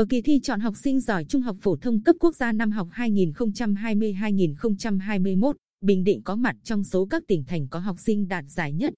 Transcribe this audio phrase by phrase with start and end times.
[0.00, 2.70] Ở kỳ thi chọn học sinh giỏi trung học phổ thông cấp quốc gia năm
[2.70, 8.44] học 2020-2021, Bình Định có mặt trong số các tỉnh thành có học sinh đạt
[8.48, 8.94] giải nhất.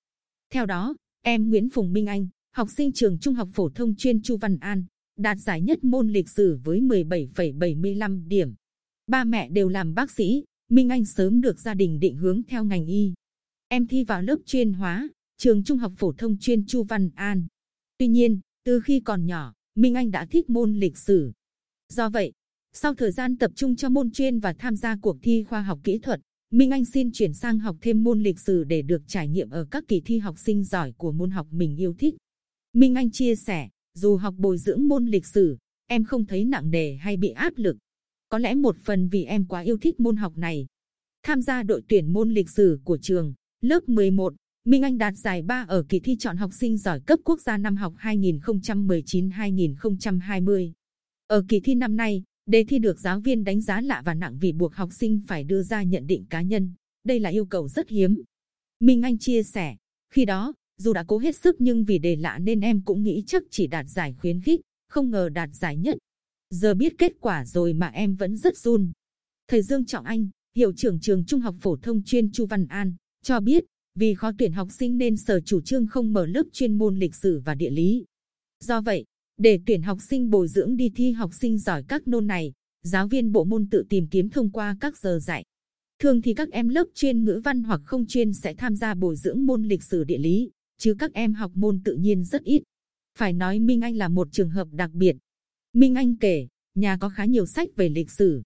[0.52, 4.22] Theo đó, em Nguyễn Phùng Minh Anh, học sinh trường trung học phổ thông chuyên
[4.22, 4.84] Chu Văn An,
[5.18, 8.54] đạt giải nhất môn lịch sử với 17,75 điểm.
[9.06, 12.64] Ba mẹ đều làm bác sĩ, Minh Anh sớm được gia đình định hướng theo
[12.64, 13.14] ngành y.
[13.68, 15.08] Em thi vào lớp chuyên hóa,
[15.38, 17.46] trường trung học phổ thông chuyên Chu Văn An.
[17.98, 21.32] Tuy nhiên, từ khi còn nhỏ, Minh Anh đã thích môn lịch sử.
[21.88, 22.32] Do vậy,
[22.72, 25.80] sau thời gian tập trung cho môn chuyên và tham gia cuộc thi khoa học
[25.84, 29.28] kỹ thuật, Minh Anh xin chuyển sang học thêm môn lịch sử để được trải
[29.28, 32.14] nghiệm ở các kỳ thi học sinh giỏi của môn học mình yêu thích.
[32.72, 36.70] Minh Anh chia sẻ, dù học bồi dưỡng môn lịch sử, em không thấy nặng
[36.70, 37.76] nề hay bị áp lực.
[38.28, 40.66] Có lẽ một phần vì em quá yêu thích môn học này.
[41.22, 45.42] Tham gia đội tuyển môn lịch sử của trường, lớp 11, Minh Anh đạt giải
[45.42, 50.72] 3 ở kỳ thi chọn học sinh giỏi cấp quốc gia năm học 2019-2020.
[51.26, 54.38] Ở kỳ thi năm nay, đề thi được giáo viên đánh giá lạ và nặng
[54.40, 56.72] vì buộc học sinh phải đưa ra nhận định cá nhân.
[57.04, 58.22] Đây là yêu cầu rất hiếm.
[58.80, 59.76] Minh Anh chia sẻ,
[60.10, 63.24] khi đó, dù đã cố hết sức nhưng vì đề lạ nên em cũng nghĩ
[63.26, 65.98] chắc chỉ đạt giải khuyến khích, không ngờ đạt giải nhất.
[66.50, 68.92] Giờ biết kết quả rồi mà em vẫn rất run.
[69.48, 72.94] Thầy Dương Trọng Anh, hiệu trưởng trường Trung học phổ thông chuyên Chu Văn An,
[73.22, 76.78] cho biết vì khó tuyển học sinh nên sở chủ trương không mở lớp chuyên
[76.78, 78.04] môn lịch sử và địa lý.
[78.60, 79.04] Do vậy,
[79.38, 83.08] để tuyển học sinh bồi dưỡng đi thi học sinh giỏi các nôn này, giáo
[83.08, 85.44] viên bộ môn tự tìm kiếm thông qua các giờ dạy.
[85.98, 89.16] Thường thì các em lớp chuyên ngữ văn hoặc không chuyên sẽ tham gia bồi
[89.16, 92.62] dưỡng môn lịch sử địa lý, chứ các em học môn tự nhiên rất ít.
[93.18, 95.16] Phải nói Minh Anh là một trường hợp đặc biệt.
[95.72, 98.42] Minh Anh kể, nhà có khá nhiều sách về lịch sử.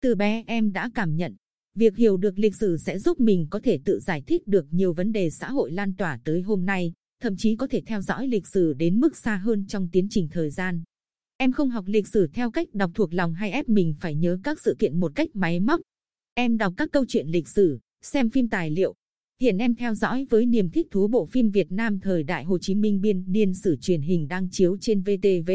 [0.00, 1.36] Từ bé em đã cảm nhận,
[1.76, 4.92] việc hiểu được lịch sử sẽ giúp mình có thể tự giải thích được nhiều
[4.92, 8.28] vấn đề xã hội lan tỏa tới hôm nay, thậm chí có thể theo dõi
[8.28, 10.82] lịch sử đến mức xa hơn trong tiến trình thời gian.
[11.36, 14.38] Em không học lịch sử theo cách đọc thuộc lòng hay ép mình phải nhớ
[14.44, 15.80] các sự kiện một cách máy móc.
[16.34, 18.94] Em đọc các câu chuyện lịch sử, xem phim tài liệu.
[19.40, 22.58] Hiện em theo dõi với niềm thích thú bộ phim Việt Nam thời đại Hồ
[22.58, 25.50] Chí Minh biên niên sử truyền hình đang chiếu trên VTV.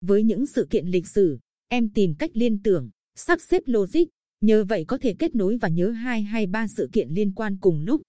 [0.00, 4.04] Với những sự kiện lịch sử, em tìm cách liên tưởng, sắp xếp logic,
[4.40, 7.56] nhờ vậy có thể kết nối và nhớ hai hay ba sự kiện liên quan
[7.60, 8.02] cùng lúc.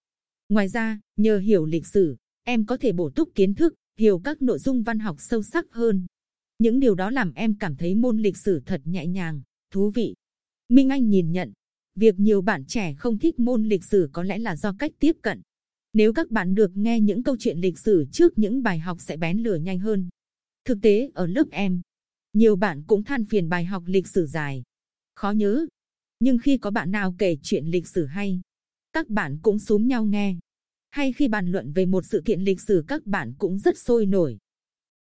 [0.49, 4.41] Ngoài ra, nhờ hiểu lịch sử, em có thể bổ túc kiến thức, hiểu các
[4.41, 6.05] nội dung văn học sâu sắc hơn.
[6.59, 10.15] Những điều đó làm em cảm thấy môn lịch sử thật nhẹ nhàng, thú vị.
[10.69, 11.53] Minh Anh nhìn nhận,
[11.95, 15.15] việc nhiều bạn trẻ không thích môn lịch sử có lẽ là do cách tiếp
[15.21, 15.41] cận.
[15.93, 19.17] Nếu các bạn được nghe những câu chuyện lịch sử trước những bài học sẽ
[19.17, 20.09] bén lửa nhanh hơn.
[20.65, 21.81] Thực tế ở lớp em,
[22.33, 24.63] nhiều bạn cũng than phiền bài học lịch sử dài,
[25.15, 25.65] khó nhớ.
[26.21, 28.41] Nhưng khi có bạn nào kể chuyện lịch sử hay,
[28.93, 30.35] các bạn cũng súm nhau nghe.
[30.89, 34.05] Hay khi bàn luận về một sự kiện lịch sử các bạn cũng rất sôi
[34.05, 34.37] nổi.